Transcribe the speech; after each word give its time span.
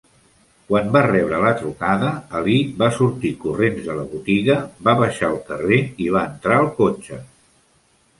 Quan 0.69 0.87
va 0.93 1.01
rebre 1.07 1.41
la 1.41 1.49
trucada, 1.57 2.07
Ali 2.39 2.55
va 2.79 2.87
sortir 2.95 3.31
corrents 3.43 3.83
de 3.89 3.97
la 3.99 4.05
botiga, 4.15 4.55
va 4.89 4.95
baixar 5.03 5.29
al 5.29 5.37
carrer 5.51 5.79
i 6.07 6.09
va 6.17 6.25
entrar 6.31 6.57
al 6.63 6.71
cotxe. 6.81 7.21